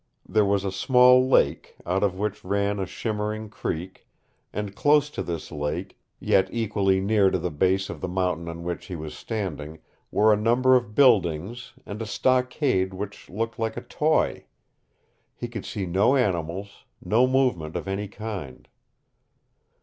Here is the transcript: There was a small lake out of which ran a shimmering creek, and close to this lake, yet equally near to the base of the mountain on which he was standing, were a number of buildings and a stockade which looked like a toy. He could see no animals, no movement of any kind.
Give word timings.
There 0.27 0.45
was 0.45 0.65
a 0.65 0.71
small 0.71 1.29
lake 1.29 1.75
out 1.85 2.01
of 2.01 2.17
which 2.17 2.43
ran 2.43 2.79
a 2.79 2.87
shimmering 2.87 3.49
creek, 3.49 4.07
and 4.51 4.75
close 4.75 5.11
to 5.11 5.21
this 5.21 5.51
lake, 5.51 5.95
yet 6.19 6.47
equally 6.51 6.99
near 6.99 7.29
to 7.29 7.37
the 7.37 7.51
base 7.51 7.87
of 7.87 8.01
the 8.01 8.07
mountain 8.07 8.47
on 8.49 8.63
which 8.63 8.87
he 8.87 8.95
was 8.95 9.15
standing, 9.15 9.77
were 10.09 10.33
a 10.33 10.35
number 10.35 10.75
of 10.75 10.95
buildings 10.95 11.73
and 11.85 12.01
a 12.01 12.07
stockade 12.07 12.95
which 12.95 13.29
looked 13.29 13.59
like 13.59 13.77
a 13.77 13.81
toy. 13.81 14.45
He 15.35 15.47
could 15.47 15.65
see 15.67 15.85
no 15.85 16.15
animals, 16.15 16.85
no 17.05 17.27
movement 17.27 17.75
of 17.75 17.87
any 17.87 18.07
kind. 18.07 18.67